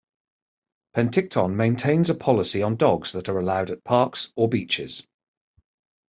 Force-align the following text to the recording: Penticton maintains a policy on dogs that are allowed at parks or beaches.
Penticton 0.95 1.53
maintains 1.55 2.09
a 2.09 2.15
policy 2.15 2.63
on 2.63 2.75
dogs 2.75 3.11
that 3.11 3.29
are 3.29 3.37
allowed 3.37 3.69
at 3.69 3.83
parks 3.83 4.33
or 4.35 4.49
beaches. 4.49 5.07